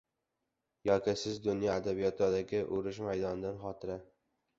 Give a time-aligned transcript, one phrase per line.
[0.89, 3.99] Yoki siz dunyo adabiyotidagi urush maydonidan xotira